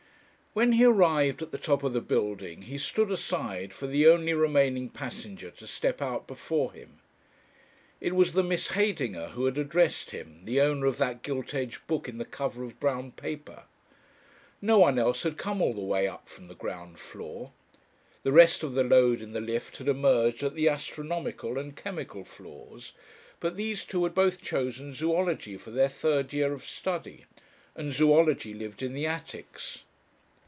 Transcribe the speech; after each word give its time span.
When 0.53 0.73
he 0.73 0.83
arrived 0.83 1.41
at 1.41 1.51
the 1.53 1.57
top 1.57 1.81
of 1.81 1.93
the 1.93 2.01
building 2.01 2.63
he 2.63 2.77
stood 2.77 3.09
aside 3.09 3.73
for 3.73 3.87
the 3.87 4.05
only 4.07 4.33
remaining 4.33 4.89
passenger 4.89 5.49
to 5.51 5.65
step 5.65 6.01
out 6.01 6.27
before 6.27 6.73
him. 6.73 6.99
It 8.01 8.13
was 8.13 8.33
the 8.33 8.43
Miss 8.43 8.71
Heydinger 8.71 9.29
who 9.29 9.45
had 9.45 9.57
addressed 9.57 10.11
him, 10.11 10.41
the 10.43 10.59
owner 10.59 10.87
of 10.87 10.97
that 10.97 11.21
gilt 11.23 11.53
edged 11.53 11.87
book 11.87 12.09
in 12.09 12.17
the 12.17 12.25
cover 12.25 12.65
of 12.65 12.81
brown 12.81 13.13
paper. 13.13 13.63
No 14.61 14.79
one 14.79 14.99
else 14.99 15.23
had 15.23 15.37
come 15.37 15.61
all 15.61 15.73
the 15.73 15.79
way 15.79 16.05
up 16.05 16.27
from 16.27 16.49
the 16.49 16.53
ground 16.55 16.99
floor. 16.99 17.53
The 18.23 18.33
rest 18.33 18.61
of 18.61 18.73
the 18.73 18.83
load 18.83 19.21
in 19.21 19.31
the 19.31 19.39
lift 19.39 19.77
had 19.77 19.87
emerged 19.87 20.43
at 20.43 20.53
the 20.55 20.67
"astronomical" 20.67 21.57
and 21.57 21.77
"chemical" 21.77 22.25
floors, 22.25 22.91
but 23.39 23.55
these 23.55 23.85
two 23.85 24.03
had 24.03 24.13
both 24.13 24.41
chosen 24.41 24.93
"zoology" 24.93 25.55
for 25.55 25.71
their 25.71 25.87
third 25.87 26.33
year 26.33 26.51
of 26.51 26.65
study, 26.65 27.23
and 27.73 27.93
zoology 27.93 28.53
lived 28.53 28.83
in 28.83 28.93
the 28.93 29.05
attics. 29.07 29.83